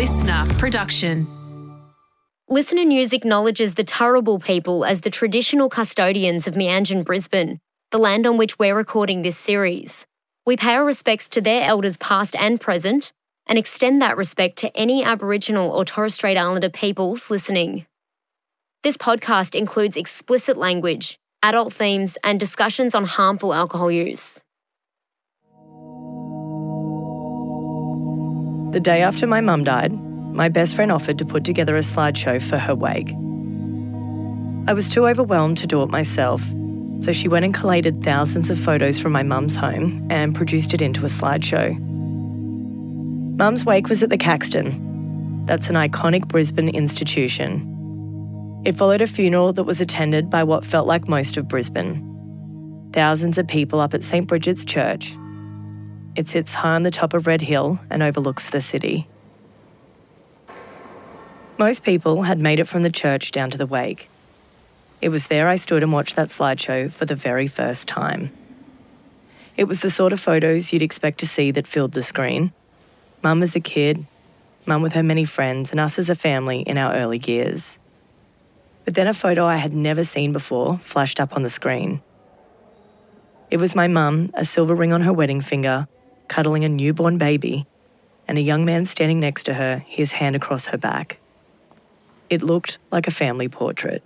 [0.00, 1.26] listener production.
[2.50, 8.26] LiSTNR News acknowledges the Turrbal people as the traditional custodians of Meanjin, Brisbane, the land
[8.26, 10.06] on which we're recording this series.
[10.46, 13.12] We pay our respects to their elders past and present
[13.46, 17.84] and extend that respect to any Aboriginal or Torres Strait Islander peoples listening.
[18.82, 24.40] This podcast includes explicit language, adult themes, and discussions on harmful alcohol use.
[28.72, 32.40] The day after my mum died, my best friend offered to put together a slideshow
[32.40, 33.10] for her wake.
[34.68, 36.40] I was too overwhelmed to do it myself,
[37.00, 40.80] so she went and collated thousands of photos from my mum's home and produced it
[40.80, 41.76] into a slideshow.
[43.36, 45.46] Mum's wake was at the Caxton.
[45.46, 47.66] That's an iconic Brisbane institution.
[48.64, 52.06] It followed a funeral that was attended by what felt like most of Brisbane.
[52.92, 55.16] Thousands of people up at St Brigid's Church.
[56.20, 59.08] It sits high on the top of Red Hill and overlooks the city.
[61.56, 64.10] Most people had made it from the church down to the wake.
[65.00, 68.32] It was there I stood and watched that slideshow for the very first time.
[69.56, 72.52] It was the sort of photos you'd expect to see that filled the screen.
[73.22, 74.04] Mum as a kid,
[74.66, 77.78] Mum with her many friends, and us as a family in our early years.
[78.84, 82.02] But then a photo I had never seen before flashed up on the screen.
[83.50, 85.88] It was my mum, a silver ring on her wedding finger,
[86.30, 87.66] cuddling a newborn baby,
[88.26, 91.18] and a young man standing next to her, his hand across her back.
[92.30, 94.04] It looked like a family portrait.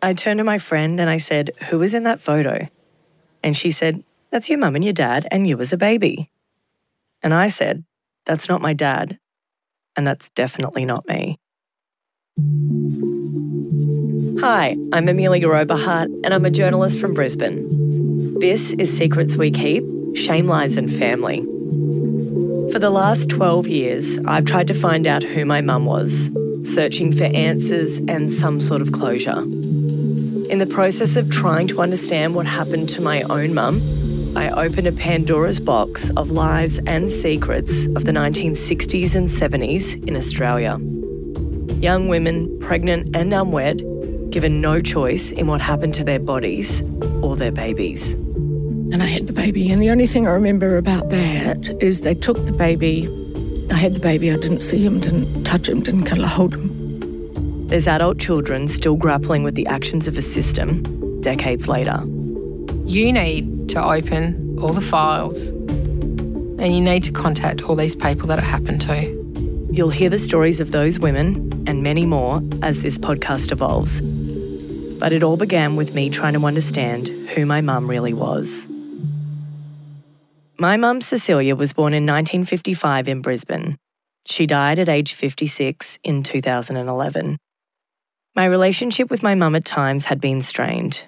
[0.00, 2.68] I turned to my friend and I said, Who is in that photo?
[3.42, 6.30] And she said, That's your mum and your dad, and you as a baby.
[7.22, 7.84] And I said,
[8.24, 9.18] That's not my dad,
[9.96, 11.40] and that's definitely not me.
[14.40, 18.38] Hi, I'm Amelia Oberhardt, and I'm a journalist from Brisbane.
[18.38, 21.40] This is Secrets We Keep Shame Lies and Family.
[22.70, 26.30] For the last 12 years, I've tried to find out who my mum was,
[26.62, 29.40] searching for answers and some sort of closure.
[29.40, 33.80] In the process of trying to understand what happened to my own mum,
[34.36, 40.16] I opened a Pandora's box of lies and secrets of the 1960s and 70s in
[40.16, 40.78] Australia.
[41.80, 43.82] Young women, pregnant and unwed,
[44.30, 46.82] given no choice in what happened to their bodies
[47.22, 48.16] or their babies.
[48.92, 52.14] And I had the baby, and the only thing I remember about that is they
[52.14, 53.08] took the baby.
[53.70, 57.68] I had the baby, I didn't see him, didn't touch him, didn't cuddle hold him.
[57.68, 60.82] There's adult children still grappling with the actions of a system
[61.22, 62.04] decades later.
[62.84, 68.26] You need to open all the files and you need to contact all these people
[68.28, 69.68] that it happened to.
[69.72, 74.02] You'll hear the stories of those women and many more as this podcast evolves.
[74.98, 78.68] But it all began with me trying to understand who my mum really was.
[80.62, 83.78] My mum, Cecilia, was born in 1955 in Brisbane.
[84.26, 87.36] She died at age 56 in 2011.
[88.36, 91.06] My relationship with my mum at times had been strained.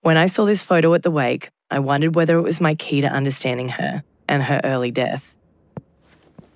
[0.00, 3.00] When I saw this photo at the wake, I wondered whether it was my key
[3.02, 5.32] to understanding her and her early death.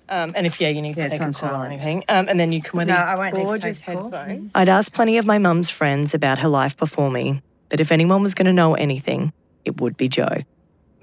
[0.09, 2.37] Um, and if yeah, you need to Yeah, take a call or anything, um, and
[2.37, 4.11] then you can wear No, I won't gorgeous take a call.
[4.11, 4.51] headphones.
[4.53, 8.21] I'd asked plenty of my mum's friends about her life before me, but if anyone
[8.21, 9.31] was going to know anything,
[9.63, 10.39] it would be Joe.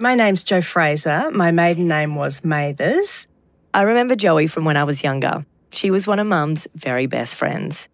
[0.02, 1.30] My name's Joe Fraser.
[1.30, 3.28] My maiden name was Mathers.
[3.74, 5.44] I remember Joey from when I was younger.
[5.72, 7.86] She was one of Mum's very best friends.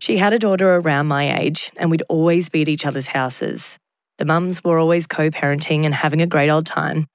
[0.00, 3.78] She had a daughter around my age, and we'd always be at each other's houses.
[4.18, 7.06] The mums were always co parenting and having a great old time,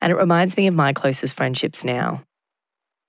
[0.00, 2.24] and it reminds me of my closest friendships now.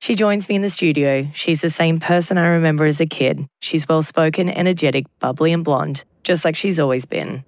[0.01, 1.27] She joins me in the studio.
[1.33, 3.47] She's the same person I remember as a kid.
[3.59, 7.43] She's well spoken, energetic, bubbly, and blonde, just like she's always been.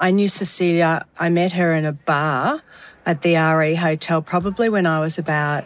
[0.00, 1.06] I knew Cecilia.
[1.18, 2.62] I met her in a bar
[3.04, 5.64] at the RE Hotel, probably when I was about,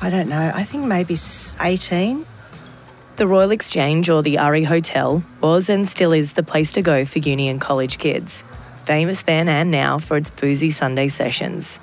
[0.00, 1.16] I don't know, I think maybe
[1.60, 2.24] 18.
[3.16, 7.04] The Royal Exchange or the RE Hotel was and still is the place to go
[7.04, 8.44] for uni and college kids,
[8.84, 11.78] famous then and now for its boozy Sunday sessions.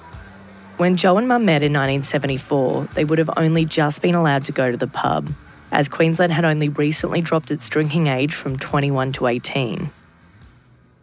[0.78, 4.54] When Joe and Mum met in 1974, they would have only just been allowed to
[4.54, 5.30] go to the pub,
[5.70, 9.90] as Queensland had only recently dropped its drinking age from 21 to 18.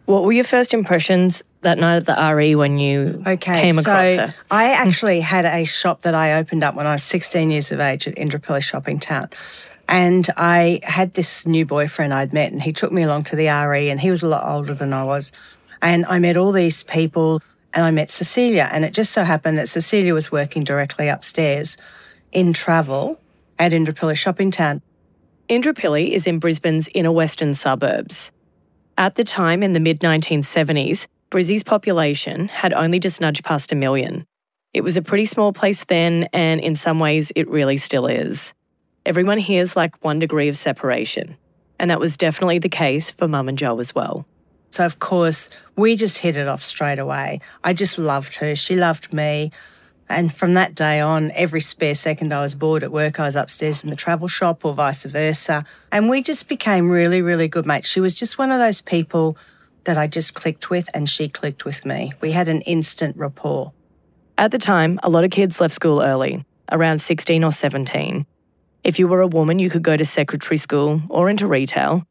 [0.07, 3.81] What were your first impressions that night at the RE when you Okay, came so
[3.81, 4.35] across her?
[4.49, 7.81] I actually had a shop that I opened up when I was 16 years of
[7.81, 9.29] age at Indooroopilly Shopping Town.
[9.89, 13.49] And I had this new boyfriend I'd met, and he took me along to the
[13.49, 15.33] RE, and he was a lot older than I was.
[15.81, 17.41] And I met all these people,
[17.73, 18.69] and I met Cecilia.
[18.71, 21.75] And it just so happened that Cecilia was working directly upstairs
[22.31, 23.19] in travel
[23.59, 24.81] at Indooroopilly Shopping Town.
[25.49, 28.31] Indooroopilly is in Brisbane's inner western suburbs.
[28.99, 33.75] At the time in the mid 1970s, Brizzy's population had only just nudged past a
[33.75, 34.25] million.
[34.73, 38.53] It was a pretty small place then, and in some ways, it really still is.
[39.05, 41.37] everyone hears like one degree of separation.
[41.79, 44.25] And that was definitely the case for Mum and Joe as well.
[44.71, 47.39] So, of course, we just hit it off straight away.
[47.63, 48.55] I just loved her.
[48.55, 49.51] She loved me.
[50.09, 53.35] And from that day on, every spare second I was bored at work, I was
[53.35, 55.65] upstairs in the travel shop or vice versa.
[55.91, 57.89] And we just became really, really good mates.
[57.89, 59.37] She was just one of those people
[59.83, 62.13] that I just clicked with, and she clicked with me.
[62.21, 63.71] We had an instant rapport.
[64.37, 68.25] At the time, a lot of kids left school early, around 16 or 17.
[68.83, 72.03] If you were a woman, you could go to secretary school or into retail,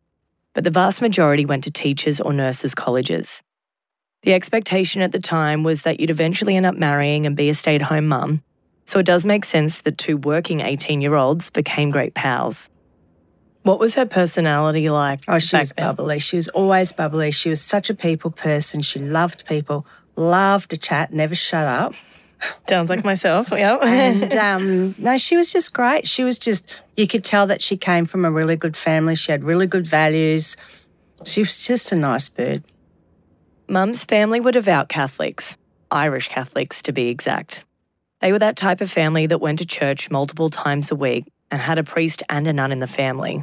[0.52, 3.42] but the vast majority went to teachers or nurses' colleges.
[4.22, 7.54] The expectation at the time was that you'd eventually end up marrying and be a
[7.54, 8.42] stay at home mum,
[8.84, 12.70] so it does make sense that two working 18 year olds became great pals.
[13.62, 15.24] What was her personality like?
[15.26, 15.86] Oh, she was then?
[15.86, 16.20] bubbly.
[16.20, 17.32] She was always bubbly.
[17.32, 18.80] She was such a people person.
[18.80, 19.84] She loved people,
[20.14, 21.92] loved to chat, never shut up.
[22.68, 23.76] Sounds like myself, yeah.
[23.82, 26.06] And um, no, she was just great.
[26.06, 26.64] She was just,
[26.96, 29.16] you could tell that she came from a really good family.
[29.16, 30.56] She had really good values.
[31.24, 32.62] She was just a nice bird.
[33.68, 35.56] Mum's family were devout Catholics,
[35.90, 37.64] Irish Catholics to be exact.
[38.20, 41.60] They were that type of family that went to church multiple times a week and
[41.60, 43.42] had a priest and a nun in the family.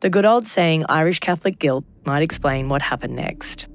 [0.00, 3.66] The good old saying Irish Catholic guilt might explain what happened next.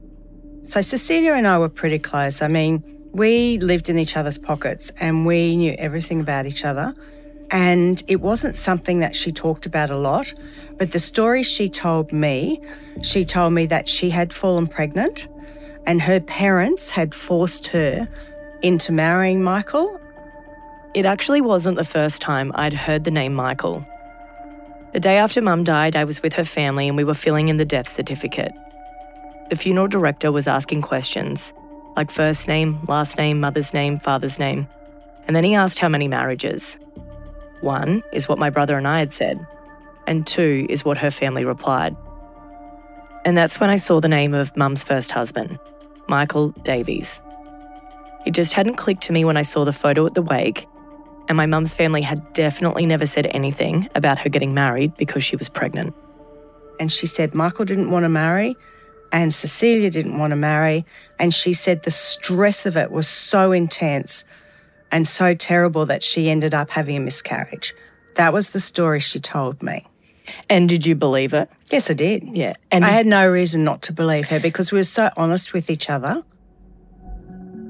[0.62, 2.44] So Cecilia and I were pretty close.
[2.44, 6.94] I mean, we lived in each other's pockets and we knew everything about each other.
[7.50, 10.31] And it wasn't something that she talked about a lot.
[10.78, 12.62] But the story she told me,
[13.01, 15.28] she told me that she had fallen pregnant
[15.86, 18.07] and her parents had forced her
[18.62, 20.00] into marrying Michael.
[20.94, 23.86] It actually wasn't the first time I'd heard the name Michael.
[24.94, 27.57] The day after Mum died, I was with her family and we were filling in
[27.57, 28.54] the death certificate.
[29.50, 31.54] The funeral director was asking questions,
[31.95, 34.68] like first name, last name, mother's name, father's name.
[35.28, 36.78] And then he asked how many marriages.
[37.62, 39.45] One is what my brother and I had said,
[40.07, 41.95] and two is what her family replied.
[43.25, 45.59] And that's when I saw the name of Mum's first husband,
[46.07, 47.21] Michael Davies.
[48.25, 50.68] It just hadn't clicked to me when I saw the photo at the wake,
[51.27, 55.35] and my mum's family had definitely never said anything about her getting married because she
[55.35, 55.95] was pregnant.
[56.79, 58.56] And she said Michael didn't want to marry
[59.12, 60.85] and Cecilia didn't want to marry.
[61.19, 64.25] And she said the stress of it was so intense
[64.91, 67.73] and so terrible that she ended up having a miscarriage.
[68.15, 69.85] That was the story she told me.
[70.50, 71.50] And did you believe it?
[71.71, 72.23] Yes, I did.
[72.35, 72.53] Yeah.
[72.71, 75.69] And I had no reason not to believe her because we were so honest with
[75.69, 76.23] each other.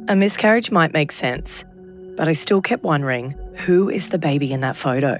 [0.08, 1.64] a miscarriage might make sense,
[2.18, 3.32] but I still kept wondering
[3.66, 5.18] who is the baby in that photo?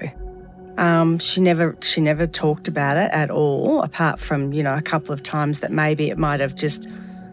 [0.78, 4.82] Um, she never she never talked about it at all, apart from you know a
[4.82, 6.88] couple of times that maybe it might have just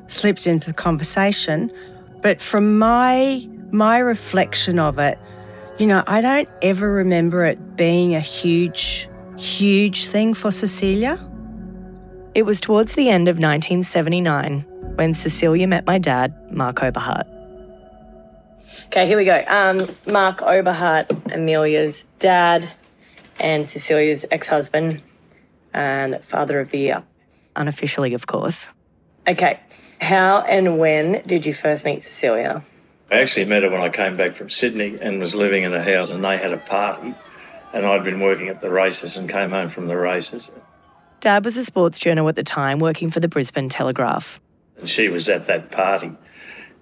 [0.08, 1.72] slipped into the conversation.
[2.22, 5.18] But from my my reflection of it,
[5.78, 9.09] you know, I don't ever remember it being a huge
[9.40, 11.18] huge thing for Cecilia.
[12.36, 14.62] It was towards the end of 1979
[14.96, 17.26] when Cecilia met my dad, Mark Oberhardt.
[18.88, 19.44] Okay, here we go.
[19.48, 22.70] Um, Mark Oberhardt, Amelia's dad,
[23.40, 25.02] and Cecilia's ex husband,
[25.74, 27.04] and father of the year.
[27.56, 28.68] Unofficially, of course.
[29.28, 29.60] Okay,
[30.02, 32.64] how and when did you first meet Cecilia?
[33.12, 35.84] I actually met her when I came back from Sydney and was living in a
[35.84, 37.14] house, and they had a party.
[37.74, 40.50] And I'd been working at the races and came home from the races.
[41.22, 44.40] Dad was a sports journal at the time, working for the Brisbane Telegraph.
[44.78, 46.12] And she was at that party.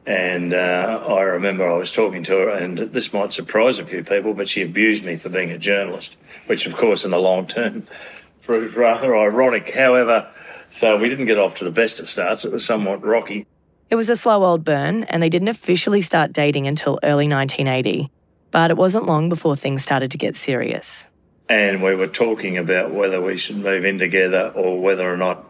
[0.05, 4.03] And uh, I remember I was talking to her, and this might surprise a few
[4.03, 7.45] people, but she abused me for being a journalist, which, of course, in the long
[7.47, 7.85] term
[8.43, 9.71] proved rather ironic.
[9.71, 10.29] However,
[10.69, 12.45] so we didn't get off to the best of starts.
[12.45, 13.45] It was somewhat rocky.
[13.89, 18.09] It was a slow old burn, and they didn't officially start dating until early 1980.
[18.57, 21.05] But it wasn't long before things started to get serious.
[21.47, 25.45] And we were talking about whether we should move in together or whether or not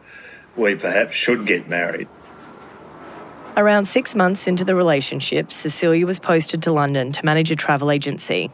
[0.57, 2.09] we perhaps should get married.
[3.55, 7.91] Around six months into the relationship, Cecilia was posted to London to manage a travel
[7.91, 8.51] agency.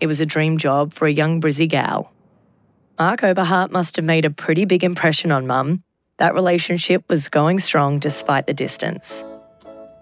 [0.00, 2.14] It was a dream job for a young Brizzy gal.
[2.98, 5.82] Mark Oberhardt must have made a pretty big impression on Mum.
[6.16, 9.22] That relationship was going strong despite the distance.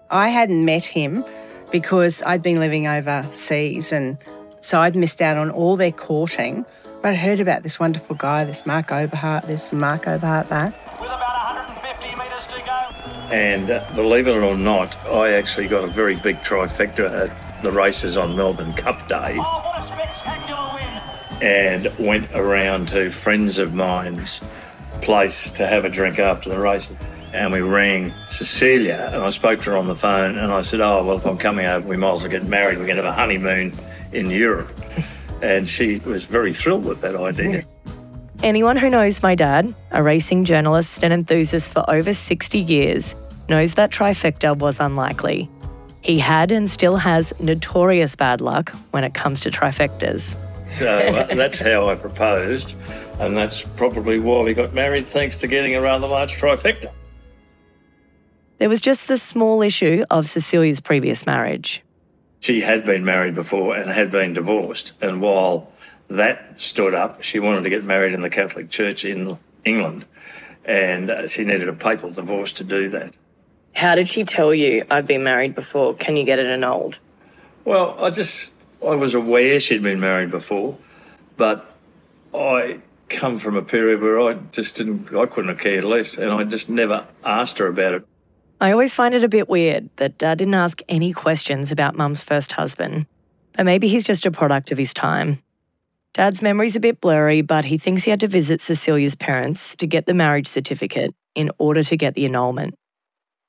[0.09, 1.25] I hadn't met him
[1.71, 4.17] because I'd been living overseas and
[4.61, 6.65] so I'd missed out on all their courting.
[7.01, 10.73] But I heard about this wonderful guy, this Mark Oberhardt, this Mark Oberhardt, that.
[10.99, 13.33] with about 150 metres to go.
[13.33, 17.71] And uh, believe it or not, I actually got a very big trifecta at the
[17.71, 21.41] races on Melbourne Cup Day Oh, what a spectacular win!
[21.41, 24.41] and went around to friends of mine's
[25.01, 26.95] place to have a drink after the races.
[27.33, 30.81] And we rang Cecilia and I spoke to her on the phone and I said,
[30.81, 32.77] Oh, well, if I'm coming over, we might as well get married.
[32.77, 33.73] We're going to have a honeymoon
[34.11, 34.71] in Europe.
[35.41, 37.63] And she was very thrilled with that idea.
[38.43, 43.15] Anyone who knows my dad, a racing journalist and enthusiast for over 60 years,
[43.49, 45.49] knows that trifecta was unlikely.
[46.01, 50.35] He had and still has notorious bad luck when it comes to trifectas.
[50.69, 52.75] So uh, that's how I proposed,
[53.19, 56.91] and that's probably why we got married, thanks to getting a rather large trifecta.
[58.61, 61.81] There was just the small issue of Cecilia's previous marriage.
[62.41, 65.71] She had been married before and had been divorced, and while
[66.11, 70.05] that stood up, she wanted to get married in the Catholic Church in England,
[70.63, 73.15] and uh, she needed a papal divorce to do that.
[73.73, 75.95] How did she tell you I've been married before?
[75.95, 76.99] Can you get it annulled?
[77.65, 80.77] Well, I just I was aware she'd been married before,
[81.35, 81.65] but
[82.31, 86.29] I come from a period where I just didn't I couldn't have cared less, and
[86.29, 88.07] I just never asked her about it.
[88.61, 92.21] I always find it a bit weird that Dad didn't ask any questions about Mum's
[92.21, 93.07] first husband.
[93.53, 95.41] But maybe he's just a product of his time.
[96.13, 99.87] Dad's memory's a bit blurry, but he thinks he had to visit Cecilia's parents to
[99.87, 102.75] get the marriage certificate in order to get the annulment.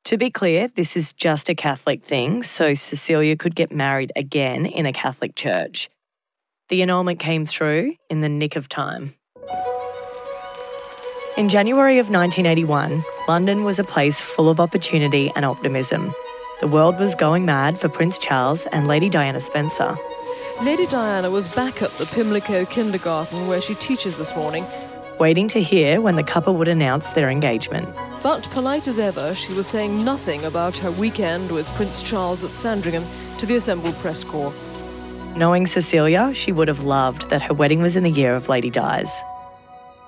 [0.05, 4.65] To be clear, this is just a Catholic thing, so Cecilia could get married again
[4.65, 5.91] in a Catholic church.
[6.71, 9.15] The annulment came through in the nick of time.
[11.39, 16.13] In January of 1981, London was a place full of opportunity and optimism.
[16.61, 19.97] The world was going mad for Prince Charles and Lady Diana Spencer.
[20.61, 24.67] Lady Diana was back at the Pimlico kindergarten where she teaches this morning
[25.19, 27.89] waiting to hear when the couple would announce their engagement.
[28.23, 32.51] But polite as ever, she was saying nothing about her weekend with Prince Charles at
[32.51, 33.07] Sandringham
[33.39, 34.53] to the assembled press corps.
[35.35, 38.69] Knowing Cecilia, she would have loved that her wedding was in the year of Lady
[38.69, 39.11] Di's.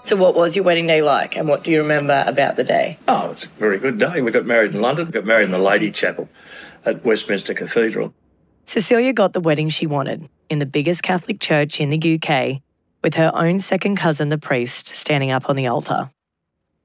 [0.04, 2.98] So, what was your wedding day like, and what do you remember about the day?
[3.08, 4.20] Oh, it's a very good day.
[4.20, 6.28] We got married in London, we got married in the Lady Chapel
[6.84, 8.12] at Westminster Cathedral.
[8.66, 12.60] Cecilia got the wedding she wanted in the biggest Catholic church in the UK
[13.02, 16.10] with her own second cousin, the priest, standing up on the altar.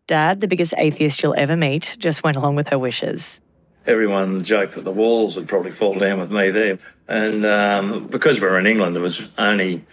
[0.07, 3.41] Dad, the biggest atheist you'll ever meet, just went along with her wishes.
[3.85, 6.79] Everyone joked that the walls would probably fall down with me there.
[7.09, 9.85] And um, because we were in England, there was only,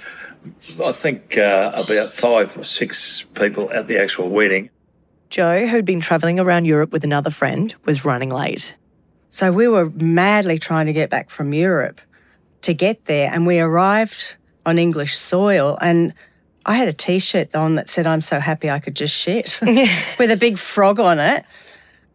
[0.83, 4.71] I think, uh, about five or six people at the actual wedding.
[5.31, 8.75] Joe, who'd been travelling around Europe with another friend, was running late.
[9.29, 12.01] So we were madly trying to get back from Europe
[12.63, 15.79] to get there, and we arrived on English soil.
[15.81, 16.15] And
[16.65, 19.59] I had a t shirt on that said, I'm so happy I could just shit
[19.63, 21.45] with a big frog on it.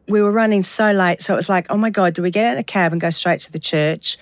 [0.07, 1.21] We were running so late.
[1.21, 3.09] So it was like, oh my God, do we get in a cab and go
[3.09, 4.17] straight to the church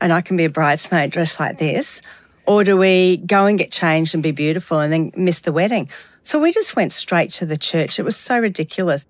[0.00, 2.02] and I can be a bridesmaid dressed like this?
[2.46, 5.88] Or do we go and get changed and be beautiful and then miss the wedding?
[6.22, 7.98] So we just went straight to the church.
[7.98, 9.06] It was so ridiculous.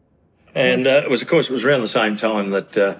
[0.54, 2.96] And uh, it was, of course, it was around the same time that uh,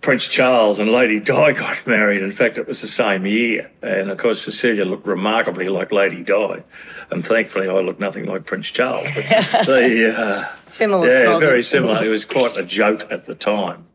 [0.00, 2.22] Prince Charles and Lady Di got married.
[2.22, 3.70] In fact, it was the same year.
[3.82, 6.62] And of course, Cecilia looked remarkably like Lady Di.
[7.10, 9.06] And thankfully, I looked nothing like Prince Charles.
[9.14, 12.04] But the, uh, similar, yeah, very similar.
[12.04, 13.86] It was quite a joke at the time.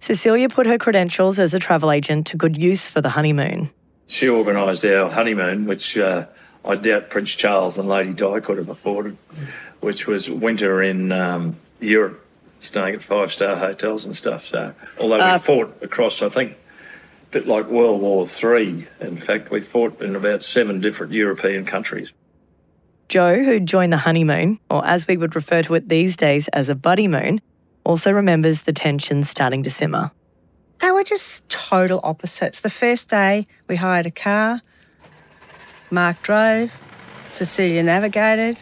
[0.00, 3.70] Cecilia put her credentials as a travel agent to good use for the honeymoon.
[4.08, 6.26] She organised our honeymoon, which uh,
[6.64, 9.18] I doubt Prince Charles and Lady Di could have afforded,
[9.80, 12.24] which was winter in um, Europe
[12.58, 14.46] staying at five star hotels and stuff.
[14.46, 18.88] So, although we uh, fought across, I think, a bit like World War Three.
[18.98, 22.12] In fact, we fought in about seven different European countries.
[23.08, 26.70] Joe, who joined the honeymoon, or as we would refer to it these days as
[26.70, 27.40] a buddy moon,
[27.84, 30.10] also remembers the tension starting to simmer.
[30.80, 32.60] They were just total opposites.
[32.60, 34.62] The first day, we hired a car.
[35.90, 36.72] Mark drove.
[37.28, 38.58] Cecilia navigated.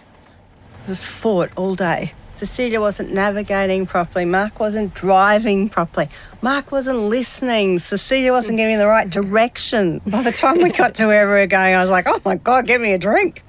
[0.85, 2.13] It was fought all day.
[2.37, 4.25] Cecilia wasn't navigating properly.
[4.25, 6.09] Mark wasn't driving properly.
[6.43, 7.79] Mark wasn't listening.
[7.79, 10.01] Cecilia wasn't giving the right direction.
[10.07, 12.37] By the time we got to where we were going, I was like, oh my
[12.37, 13.43] God, give me a drink.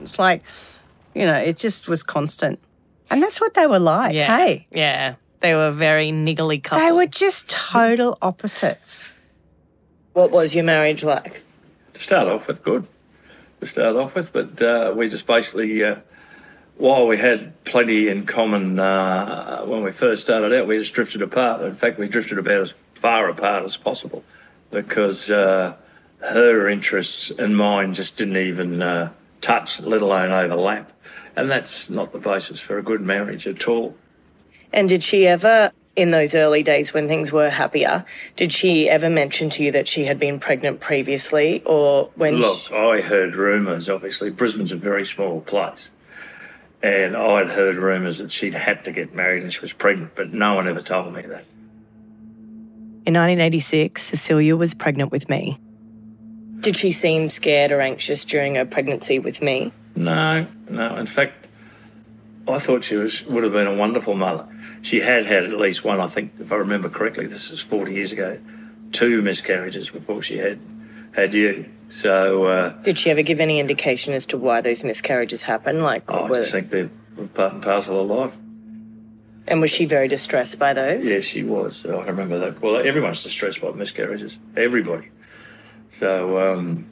[0.00, 0.42] It's like,
[1.14, 2.58] you know, it just was constant.
[3.10, 4.36] And that's what they were like, yeah.
[4.36, 4.66] hey?
[4.70, 5.14] Yeah.
[5.40, 6.86] They were very niggly couple.
[6.86, 9.16] They were just total opposites.
[10.12, 11.42] What was your marriage like?
[11.94, 12.86] To start off with, good.
[13.60, 15.96] To start off with, but uh, we just basically uh,
[16.80, 21.20] while we had plenty in common uh, when we first started out, we just drifted
[21.20, 21.60] apart.
[21.62, 24.24] In fact, we drifted about as far apart as possible
[24.70, 25.74] because uh,
[26.20, 29.10] her interests and mine just didn't even uh,
[29.42, 30.90] touch, let alone overlap.
[31.36, 33.94] And that's not the basis for a good marriage at all.
[34.72, 38.04] And did she ever, in those early days when things were happier,
[38.36, 42.36] did she ever mention to you that she had been pregnant previously or when?
[42.36, 42.74] Look, she...
[42.74, 44.30] I heard rumours, obviously.
[44.30, 45.90] Brisbane's a very small place.
[46.82, 50.32] And I'd heard rumours that she'd had to get married and she was pregnant, but
[50.32, 51.44] no one ever told me that.
[53.06, 55.58] In 1986, Cecilia was pregnant with me.
[56.60, 59.72] Did she seem scared or anxious during her pregnancy with me?
[59.96, 60.96] No, no.
[60.96, 61.46] In fact,
[62.46, 64.46] I thought she was would have been a wonderful mother.
[64.82, 67.26] She had had at least one, I think, if I remember correctly.
[67.26, 68.38] This is forty years ago,
[68.92, 70.58] two miscarriages before she had
[71.12, 71.66] had you.
[71.88, 75.82] So, uh, Did she ever give any indication as to why those miscarriages happened?
[75.82, 76.88] Like, I were- I just think they're
[77.34, 78.36] part and parcel of life.
[79.48, 81.08] and was she very distressed by those?
[81.08, 81.84] Yes, she was.
[81.84, 82.62] I remember that.
[82.62, 84.38] Well, everyone's distressed by miscarriages.
[84.56, 85.08] Everybody.
[85.90, 86.86] So um,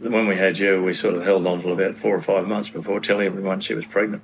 [0.00, 2.70] when we had you, we sort of held on for about four or five months
[2.70, 4.22] before telling everyone she was pregnant.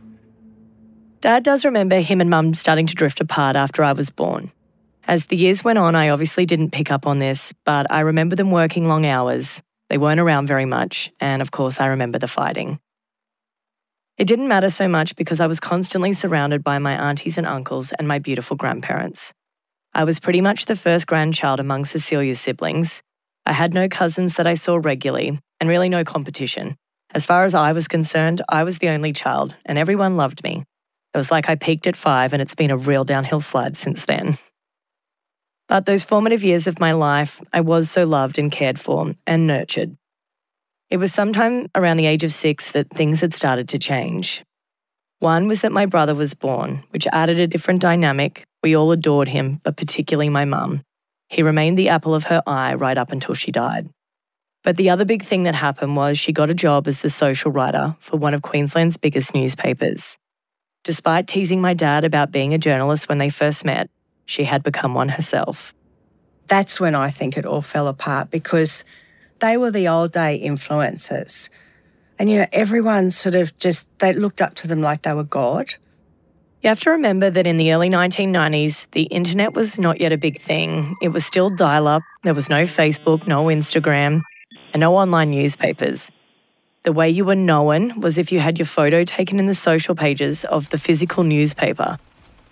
[1.27, 4.53] Dad does remember him and Mum starting to drift apart after I was born.
[5.09, 8.37] As the years went on, I obviously didn't pick up on this, but I remember
[8.37, 9.61] them working long hours.
[9.89, 12.79] They weren't around very much, and of course, I remember the fighting.
[14.17, 17.91] It didn't matter so much because I was constantly surrounded by my aunties and uncles
[17.91, 19.33] and my beautiful grandparents.
[19.93, 23.03] I was pretty much the first grandchild among Cecilia's siblings.
[23.45, 26.77] I had no cousins that I saw regularly, and really no competition.
[27.13, 30.63] As far as I was concerned, I was the only child, and everyone loved me.
[31.17, 34.05] It was like I peaked at five, and it's been a real downhill slide since
[34.05, 34.37] then.
[35.67, 39.47] But those formative years of my life, I was so loved and cared for and
[39.47, 39.97] nurtured.
[40.91, 44.45] It was sometime around the age of six that things had started to change.
[45.19, 48.45] One was that my brother was born, which added a different dynamic.
[48.63, 50.83] We all adored him, but particularly my mum.
[51.31, 53.89] He remained the apple of her eye right up until she died.
[54.63, 57.51] But the other big thing that happened was she got a job as the social
[57.51, 60.19] writer for one of Queensland's biggest newspapers.
[60.87, 63.91] Despite teasing my dad about being a journalist when they first met,
[64.25, 65.75] she had become one herself.
[66.47, 68.85] That's when I think it all fell apart because
[69.41, 71.49] they were the old day influencers.
[72.21, 75.25] And, you know, everyone sort of just, they looked up to them like they were
[75.25, 75.75] God.
[76.63, 80.17] You have to remember that in the early 1990s, the internet was not yet a
[80.17, 80.95] big thing.
[81.03, 84.23] It was still dial up, there was no Facebook, no Instagram,
[84.73, 86.13] and no online newspapers.
[86.87, 89.97] The way you were known was if you had your photo taken in the social
[89.97, 91.99] pages of the physical newspaper.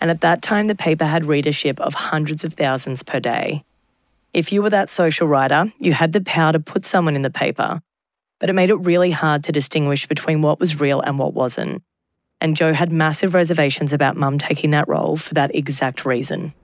[0.00, 3.62] And at that time, the paper had readership of hundreds of thousands per day.
[4.32, 7.30] If you were that social writer, you had the power to put someone in the
[7.30, 7.80] paper,
[8.40, 11.84] but it made it really hard to distinguish between what was real and what wasn't.
[12.40, 16.54] And Joe had massive reservations about mum taking that role for that exact reason.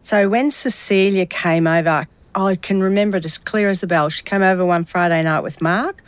[0.00, 4.10] So when Cecilia came over, I can remember it as clear as a bell.
[4.10, 6.00] She came over one Friday night with Mark,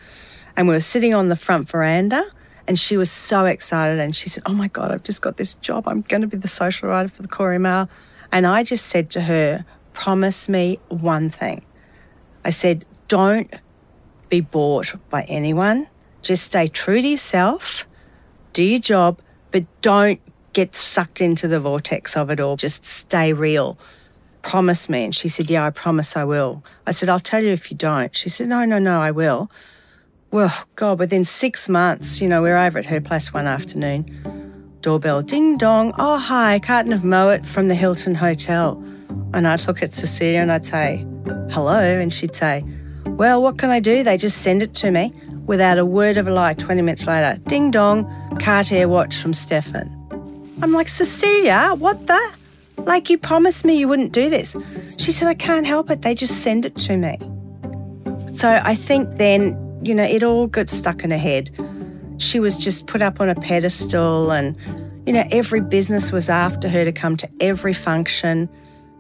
[0.56, 2.24] and we were sitting on the front veranda.
[2.68, 5.54] And she was so excited, and she said, "Oh my God, I've just got this
[5.54, 5.86] job.
[5.86, 7.88] I'm going to be the social writer for the Courier Mail."
[8.32, 11.62] And I just said to her, "Promise me one thing."
[12.44, 13.52] I said, "Don't
[14.28, 15.86] be bought by anyone.
[16.22, 17.86] Just stay true to yourself.
[18.52, 19.20] Do your job,
[19.52, 20.20] but don't
[20.52, 22.56] get sucked into the vortex of it all.
[22.56, 23.78] Just stay real."
[24.42, 25.04] promise me.
[25.04, 26.62] And she said, Yeah, I promise I will.
[26.86, 28.14] I said, I'll tell you if you don't.
[28.14, 29.50] She said, No, no, no, I will.
[30.30, 34.04] Well, God, within six months, you know, we're over at her place one afternoon.
[34.80, 35.94] Doorbell, ding dong.
[35.98, 38.82] Oh, hi, Carton of Moet from the Hilton Hotel.
[39.32, 41.06] And I'd look at Cecilia and I'd say,
[41.50, 41.78] Hello.
[41.78, 42.64] And she'd say,
[43.06, 44.02] Well, what can I do?
[44.02, 45.12] They just send it to me
[45.46, 46.54] without a word of a lie.
[46.54, 48.04] 20 minutes later, ding dong,
[48.40, 49.92] Cartier watch from Stefan.
[50.62, 52.32] I'm like, Cecilia, what the?
[52.78, 54.56] Like, you promised me you wouldn't do this.
[54.96, 56.02] She said, I can't help it.
[56.02, 57.18] They just send it to me.
[58.32, 61.50] So I think then, you know, it all got stuck in her head.
[62.18, 64.56] She was just put up on a pedestal, and,
[65.06, 68.48] you know, every business was after her to come to every function.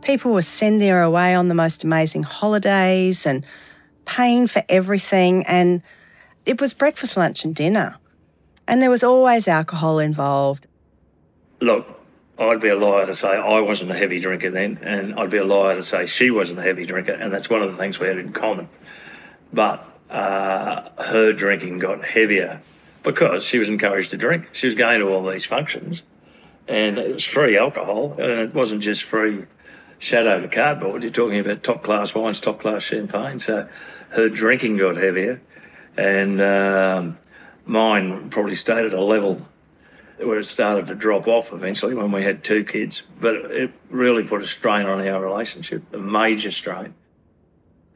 [0.02, 3.44] People were sending her away on the most amazing holidays and
[4.04, 5.44] paying for everything.
[5.46, 5.82] And
[6.44, 7.96] it was breakfast, lunch, and dinner.
[8.68, 10.66] And there was always alcohol involved.
[11.60, 11.86] Look,
[12.38, 15.38] I'd be a liar to say I wasn't a heavy drinker then, and I'd be
[15.38, 17.98] a liar to say she wasn't a heavy drinker, and that's one of the things
[17.98, 18.68] we had in common.
[19.52, 22.60] But uh, her drinking got heavier
[23.02, 24.48] because she was encouraged to drink.
[24.52, 26.02] She was going to all these functions,
[26.68, 29.44] and it was free alcohol, and it wasn't just free
[29.98, 31.02] shadow to cardboard.
[31.02, 33.38] You're talking about top class wines, top class champagne.
[33.38, 33.68] So
[34.10, 35.40] her drinking got heavier,
[35.96, 37.18] and um,
[37.64, 39.46] mine probably stayed at a level
[40.18, 43.02] where it started to drop off eventually when we had two kids.
[43.20, 46.94] But it really put a strain on our relationship, a major strain.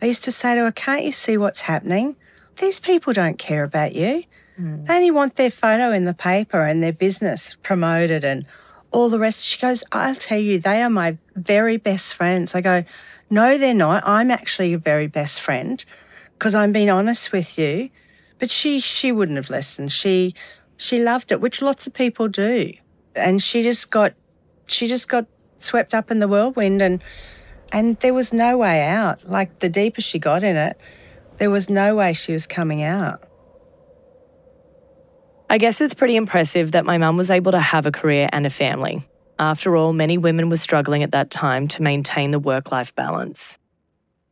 [0.03, 2.17] I used to say to her, Can't you see what's happening?
[2.59, 4.25] These people don't care about you.
[4.57, 4.85] Hmm.
[4.85, 8.47] They only want their photo in the paper and their business promoted and
[8.91, 9.45] all the rest.
[9.45, 12.55] She goes, I'll tell you, they are my very best friends.
[12.55, 12.85] I go,
[13.29, 14.03] No, they're not.
[14.07, 15.85] I'm actually your very best friend
[16.35, 17.91] because I'm being honest with you.
[18.39, 19.93] But she she wouldn't have listened.
[19.93, 20.35] She
[20.77, 22.73] she loved it, which lots of people do.
[23.15, 24.15] And she just got
[24.67, 25.27] she just got
[25.59, 27.03] swept up in the whirlwind and
[27.73, 29.29] and there was no way out.
[29.29, 30.77] Like the deeper she got in it,
[31.39, 33.23] There was no way she was coming out.
[35.49, 38.47] I guess it's pretty impressive that my mum was able to have a career and
[38.47, 39.03] a family.
[39.39, 43.57] After all, many women were struggling at that time to maintain the work life balance.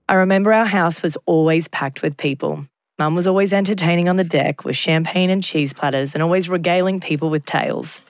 [0.07, 2.67] I remember our house was always packed with people.
[2.99, 7.01] Mum was always entertaining on the deck with champagne and cheese platters and always regaling
[7.01, 8.05] people with tales.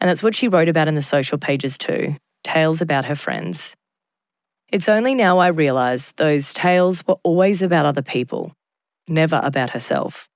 [0.00, 3.76] And that's what she wrote about in the social pages too tales about her friends.
[4.72, 8.54] It's only now I realise those tales were always about other people,
[9.06, 10.30] never about herself.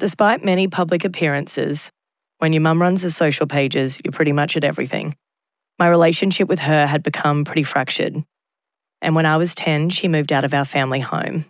[0.00, 1.92] Despite many public appearances,
[2.38, 5.14] when your mum runs the social pages, you're pretty much at everything.
[5.78, 8.24] My relationship with her had become pretty fractured.
[9.00, 11.44] And when I was 10, she moved out of our family home.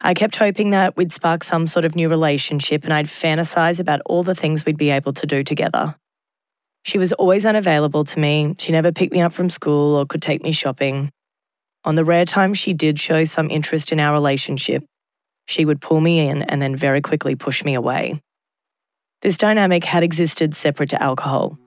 [0.00, 4.02] I kept hoping that we'd spark some sort of new relationship and I'd fantasize about
[4.06, 5.96] all the things we'd be able to do together.
[6.86, 8.54] She was always unavailable to me.
[8.60, 11.10] She never picked me up from school or could take me shopping.
[11.84, 14.84] On the rare times she did show some interest in our relationship,
[15.46, 18.20] she would pull me in and then very quickly push me away.
[19.20, 21.58] This dynamic had existed separate to alcohol,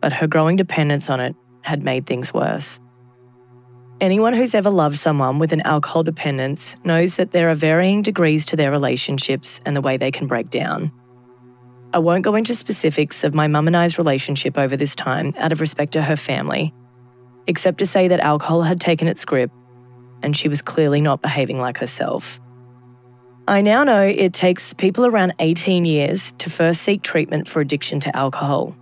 [0.00, 2.80] but her growing dependence on it had made things worse.
[4.00, 8.46] Anyone who's ever loved someone with an alcohol dependence knows that there are varying degrees
[8.46, 10.92] to their relationships and the way they can break down.
[11.92, 15.52] I won't go into specifics of my mum and I's relationship over this time out
[15.52, 16.74] of respect to her family,
[17.46, 19.50] except to say that alcohol had taken its grip
[20.22, 22.40] and she was clearly not behaving like herself.
[23.46, 28.00] I now know it takes people around 18 years to first seek treatment for addiction
[28.00, 28.76] to alcohol.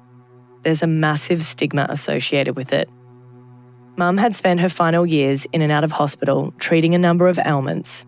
[0.63, 2.91] There's a massive stigma associated with it.
[3.97, 7.39] Mum had spent her final years in and out of hospital treating a number of
[7.39, 8.05] ailments,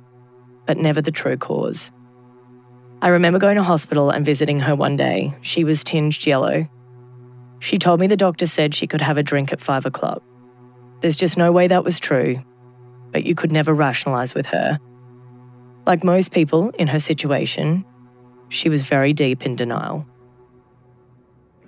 [0.67, 1.93] but never the true cause.
[3.01, 5.33] I remember going to hospital and visiting her one day.
[5.41, 6.69] She was tinged yellow.
[7.61, 10.23] She told me the doctor said she could have a drink at five o'clock.
[11.01, 12.43] There's just no way that was true,
[13.13, 14.81] but you could never rationalise with her.
[15.87, 17.85] Like most people in her situation,
[18.49, 20.05] she was very deep in denial.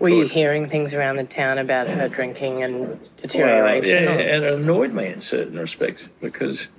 [0.01, 4.07] Were you hearing things around the town about her drinking and deterioration?
[4.07, 6.71] Well, yeah, and it annoyed me in certain respects because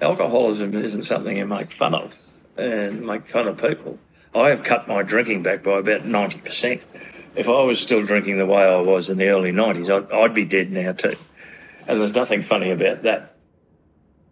[0.00, 2.14] alcoholism isn't something you make fun of
[2.56, 3.98] and make fun of people.
[4.34, 6.82] I have cut my drinking back by about 90%.
[7.34, 10.34] If I was still drinking the way I was in the early 90s, I'd, I'd
[10.34, 11.16] be dead now too.
[11.86, 13.34] And there's nothing funny about that.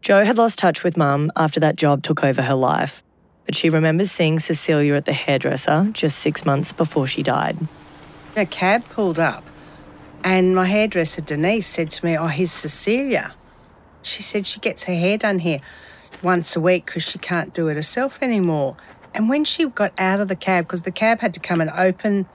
[0.02, 3.02] Jo had lost touch with mum after that job took over her life,
[3.44, 7.58] but she remembers seeing Cecilia at the hairdresser just six months before she died.
[8.36, 9.44] A cab pulled up,
[10.24, 13.34] and my hairdresser Denise said to me, Oh, here's Cecilia.
[14.02, 15.60] She said she gets her hair done here
[16.22, 18.76] once a week because she can't do it herself anymore.
[19.14, 21.70] And when she got out of the cab, because the cab had to come and
[21.70, 22.26] open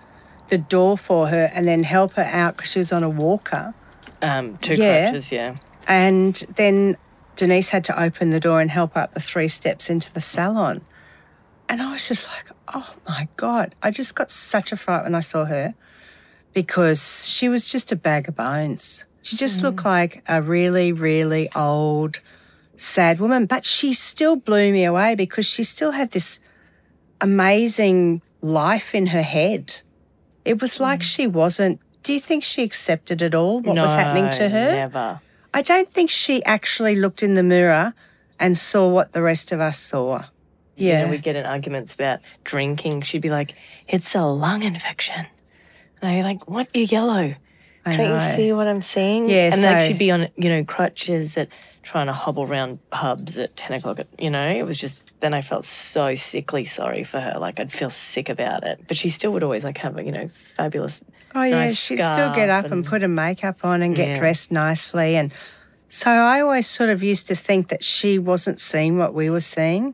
[0.49, 3.73] the door for her and then help her out because she was on a walker.
[4.21, 5.05] Um, two yeah.
[5.05, 5.57] crutches, yeah.
[5.87, 6.97] And then
[7.35, 10.21] Denise had to open the door and help her up the three steps into the
[10.21, 10.81] salon.
[11.67, 13.75] And I was just like, oh my God.
[13.81, 15.73] I just got such a fright when I saw her
[16.53, 19.05] because she was just a bag of bones.
[19.21, 19.63] She just mm.
[19.63, 22.21] looked like a really, really old,
[22.79, 26.39] sad woman, but she still blew me away because she still had this
[27.21, 29.81] amazing life in her head.
[30.43, 31.03] It was like mm.
[31.03, 31.79] she wasn't.
[32.03, 34.71] Do you think she accepted it all, what no, was happening to her?
[34.71, 35.21] Never.
[35.53, 37.93] I don't think she actually looked in the mirror
[38.39, 40.25] and saw what the rest of us saw.
[40.75, 40.99] Yeah.
[40.99, 43.03] You know, we get in arguments about drinking.
[43.03, 43.55] She'd be like,
[43.87, 45.25] it's a lung infection.
[46.01, 46.67] And I'd be like, what?
[46.73, 47.35] You're yellow.
[47.85, 49.29] Can't you see what I'm seeing?
[49.29, 49.45] Yeah.
[49.45, 51.49] And so, then she'd be on, you know, crutches at
[51.85, 53.99] trying to hobble around pubs at 10 o'clock.
[53.99, 57.37] At, you know, it was just, then I felt so sickly sorry for her.
[57.39, 58.81] Like I'd feel sick about it.
[58.87, 61.03] But she still would always like have, you know, fabulous.
[61.33, 61.65] Oh, yeah.
[61.65, 64.19] Nice she'd still get up and, and, put her makeup on and get yeah.
[64.19, 65.15] dressed nicely.
[65.15, 65.31] And
[65.87, 69.39] so I always sort of used to think that she wasn't seeing what we were
[69.39, 69.93] seeing.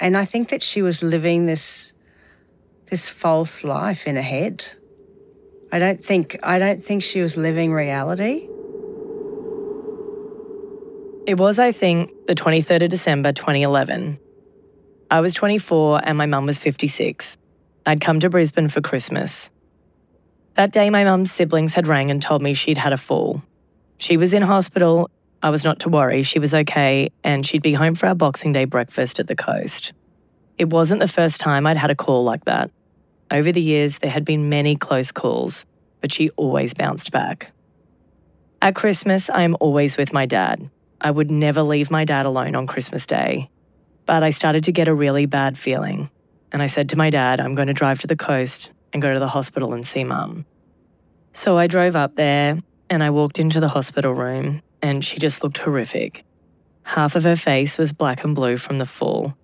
[0.00, 1.94] And I think that she was living this
[2.86, 4.66] this false life in her head.
[5.72, 8.48] I don't think I don't think she was living reality.
[11.26, 14.18] It was, I think, the 23rd of December 2011.
[15.10, 17.38] I was 24 and my mum was 56.
[17.86, 19.48] I'd come to Brisbane for Christmas.
[20.52, 23.42] That day, my mum's siblings had rang and told me she'd had a fall.
[23.96, 25.10] She was in hospital.
[25.42, 28.52] I was not to worry, she was okay, and she'd be home for our Boxing
[28.52, 29.94] Day breakfast at the coast.
[30.58, 32.70] It wasn't the first time I'd had a call like that.
[33.30, 35.64] Over the years, there had been many close calls,
[36.02, 37.52] but she always bounced back.
[38.60, 40.70] At Christmas, I am always with my dad.
[41.04, 43.50] I would never leave my dad alone on Christmas Day.
[44.06, 46.10] But I started to get a really bad feeling,
[46.50, 49.12] and I said to my dad, I'm going to drive to the coast and go
[49.12, 50.46] to the hospital and see mum.
[51.34, 55.42] So I drove up there and I walked into the hospital room, and she just
[55.44, 56.24] looked horrific.
[56.84, 59.36] Half of her face was black and blue from the fall,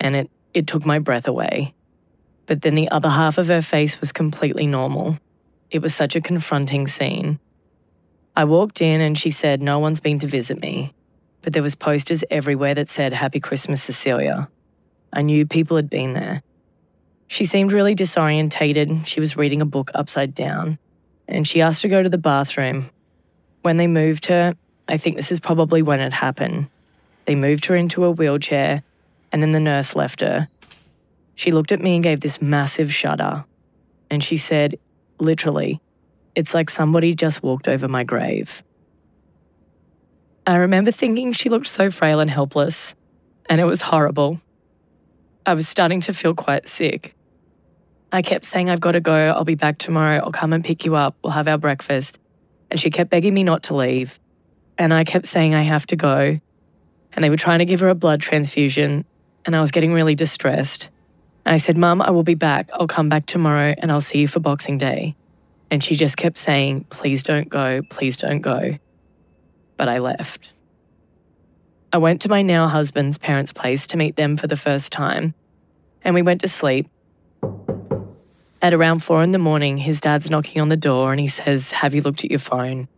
[0.00, 1.74] and it, it took my breath away.
[2.46, 5.18] But then the other half of her face was completely normal.
[5.70, 7.38] It was such a confronting scene.
[8.34, 10.94] I walked in and she said no one's been to visit me,
[11.42, 14.48] but there was posters everywhere that said Happy Christmas Cecilia.
[15.12, 16.42] I knew people had been there.
[17.26, 19.06] She seemed really disorientated.
[19.06, 20.78] She was reading a book upside down,
[21.28, 22.90] and she asked to go to the bathroom.
[23.62, 24.54] When they moved her,
[24.88, 26.68] I think this is probably when it happened.
[27.24, 28.82] They moved her into a wheelchair,
[29.32, 30.48] and then the nurse left her.
[31.34, 33.44] She looked at me and gave this massive shudder.
[34.10, 34.78] And she said,
[35.18, 35.80] literally,
[36.34, 38.62] it's like somebody just walked over my grave.
[40.44, 42.96] I remember thinking she looked so frail and helpless,
[43.48, 44.40] and it was horrible.
[45.46, 47.14] I was starting to feel quite sick.
[48.10, 50.84] I kept saying, I've got to go, I'll be back tomorrow, I'll come and pick
[50.84, 52.18] you up, we'll have our breakfast.
[52.70, 54.18] And she kept begging me not to leave.
[54.78, 56.40] And I kept saying, I have to go.
[57.12, 59.04] And they were trying to give her a blood transfusion,
[59.44, 60.88] and I was getting really distressed.
[61.46, 62.68] I said, Mum, I will be back.
[62.72, 65.14] I'll come back tomorrow and I'll see you for Boxing Day.
[65.70, 68.78] And she just kept saying, Please don't go, please don't go.
[69.76, 70.52] But I left.
[71.92, 75.34] I went to my now husband's parents' place to meet them for the first time,
[76.02, 76.88] and we went to sleep.
[78.62, 81.72] At around four in the morning, his dad's knocking on the door and he says,
[81.72, 82.88] Have you looked at your phone?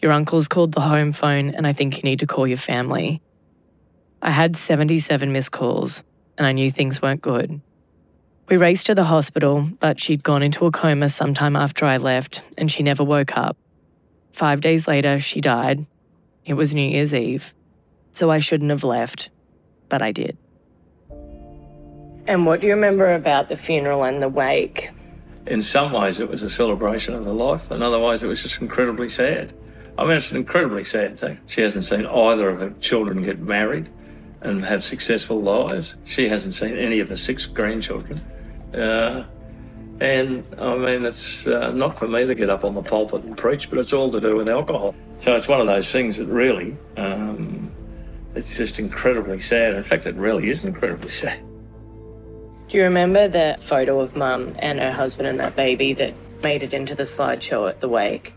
[0.00, 3.20] Your uncle's called the home phone, and I think you need to call your family.
[4.22, 6.02] I had 77 missed calls,
[6.36, 7.60] and I knew things weren't good.
[8.48, 12.42] We raced to the hospital, but she'd gone into a coma sometime after I left,
[12.58, 13.56] and she never woke up.
[14.32, 15.86] Five days later, she died.
[16.50, 17.54] It was New Year's Eve,
[18.12, 19.30] so I shouldn't have left,
[19.88, 20.36] but I did.
[22.26, 24.90] And what do you remember about the funeral and the wake?
[25.46, 28.60] In some ways, it was a celebration of her life, and otherwise, it was just
[28.60, 29.54] incredibly sad.
[29.96, 31.38] I mean, it's an incredibly sad thing.
[31.46, 33.88] She hasn't seen either of her children get married
[34.40, 35.98] and have successful lives.
[36.04, 38.18] She hasn't seen any of the six grandchildren.
[38.74, 39.22] Uh,
[40.00, 43.36] and I mean, it's uh, not for me to get up on the pulpit and
[43.36, 44.96] preach, but it's all to do with alcohol.
[45.20, 47.70] So it's one of those things that really, um,
[48.34, 49.74] it's just incredibly sad.
[49.74, 51.38] In fact, it really is incredibly sad.
[52.68, 56.62] Do you remember the photo of mum and her husband and that baby that made
[56.62, 58.32] it into the slideshow at the wake?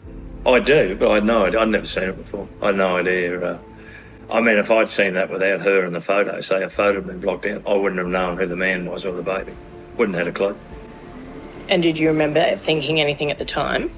[0.46, 1.56] I do, but I know it.
[1.56, 2.50] I'd never seen it before.
[2.62, 3.42] I had no idea.
[3.42, 3.60] Uh,
[4.30, 7.08] I mean, if I'd seen that without her in the photo, say a photo had
[7.08, 9.54] been blocked out, I wouldn't have known who the man was or the baby.
[9.96, 10.58] Wouldn't have had a clue.
[11.70, 13.90] And did you remember thinking anything at the time?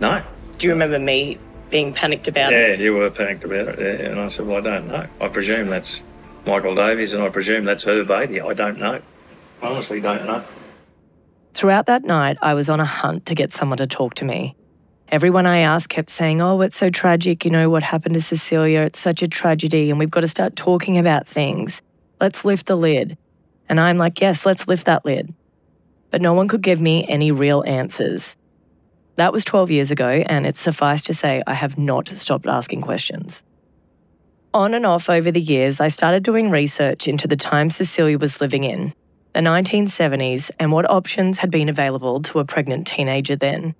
[0.00, 0.20] No.
[0.58, 1.38] Do you remember me
[1.74, 2.78] being panicked about yeah, it?
[2.78, 3.80] Yeah, you were panicked about it.
[3.80, 5.08] Yeah, and I said, well, I don't know.
[5.20, 6.02] I presume that's
[6.46, 8.40] Michael Davies and I presume that's her baby.
[8.40, 9.02] I don't know.
[9.60, 10.44] Honestly, don't know.
[11.52, 14.54] Throughout that night, I was on a hunt to get someone to talk to me.
[15.08, 17.44] Everyone I asked kept saying, Oh, it's so tragic.
[17.44, 18.82] You know what happened to Cecilia?
[18.82, 21.82] It's such a tragedy, and we've got to start talking about things.
[22.20, 23.18] Let's lift the lid.
[23.68, 25.34] And I'm like, Yes, let's lift that lid.
[26.12, 28.36] But no one could give me any real answers.
[29.16, 32.80] That was 12 years ago, and it's suffice to say, I have not stopped asking
[32.80, 33.44] questions.
[34.52, 38.40] On and off over the years, I started doing research into the time Cecilia was
[38.40, 38.92] living in,
[39.32, 43.74] the 1970s, and what options had been available to a pregnant teenager then.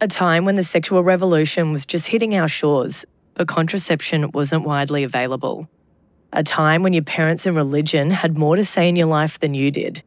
[0.00, 5.04] A time when the sexual revolution was just hitting our shores, but contraception wasn't widely
[5.04, 5.68] available.
[6.32, 9.54] A time when your parents and religion had more to say in your life than
[9.54, 10.02] you did.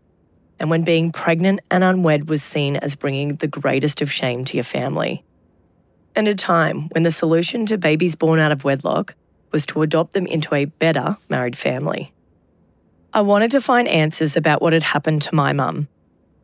[0.60, 4.56] And when being pregnant and unwed was seen as bringing the greatest of shame to
[4.56, 5.24] your family.
[6.16, 9.16] And a time when the solution to babies born out of wedlock
[9.52, 12.14] was to adopt them into a better married family.
[13.14, 15.88] I wanted to find answers about what had happened to my mum,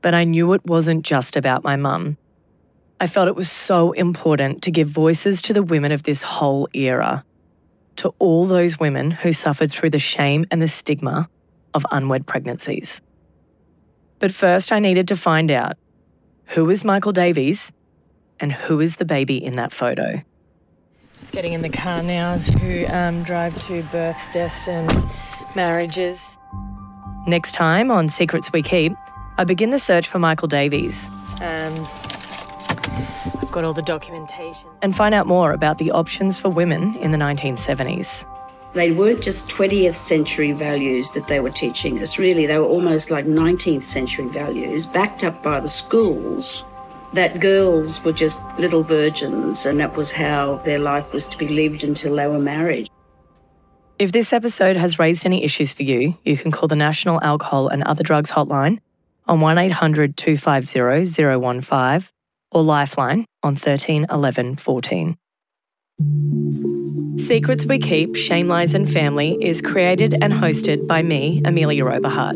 [0.02, 2.18] but I knew it wasn't just about my mum.
[3.00, 6.70] I felt it was so important to give voices to the women of this whole
[6.74, 7.26] era,
[7.98, 11.30] to all those women who suffered through the shame and the stigma
[11.74, 13.02] of unwed pregnancies.
[14.22, 15.78] But first, I needed to find out
[16.46, 17.74] who is Michael Davies
[18.40, 20.22] and who is the baby in that photo.
[21.16, 24.90] Just getting in the car now to um, drive to births, deaths, and
[25.56, 26.38] marriages.
[27.26, 28.94] Next time on Secrets We Keep,
[29.40, 31.10] I begin the search for Michael Davies.
[31.42, 31.74] Um,
[33.42, 34.70] I've got all the documentation.
[34.84, 38.31] And find out more about the options for women in the 1970s.
[38.74, 43.12] They weren't just 20th century values that they were teaching us, really, they were almost
[43.12, 46.64] like 19th century values, backed up by the schools.
[47.14, 51.50] That girls were just little virgins, and that was how their life was to be
[51.50, 52.90] lived until they were married.
[54.00, 57.68] If this episode has raised any issues for you, you can call the National Alcohol
[57.68, 58.80] and Other Drugs Hotline
[59.28, 61.06] on 1800 250
[61.62, 62.10] 015
[62.52, 65.18] or Lifeline on 13 11 14.
[67.18, 72.36] Secrets We Keep, Shame Lies and Family is created and hosted by me, Amelia Oberhardt.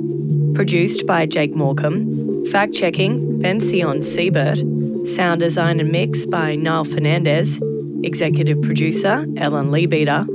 [0.54, 2.46] Produced by Jake Morecambe.
[2.46, 4.60] Fact checking, Ben Sion Siebert.
[5.08, 7.60] Sound design and mix by Niall Fernandez.
[8.04, 10.26] Executive producer, Ellen Leabeater.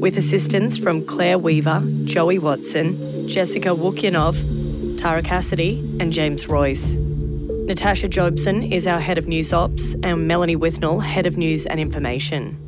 [0.00, 6.96] With assistance from Claire Weaver, Joey Watson, Jessica Wukyanov, Tara Cassidy, and James Royce.
[6.96, 11.80] Natasha Jobson is our head of news ops, and Melanie Withnell, head of news and
[11.80, 12.65] information.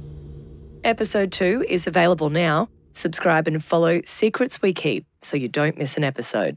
[0.88, 2.70] Episode 2 is available now.
[2.94, 6.56] Subscribe and follow Secrets We Keep so you don't miss an episode.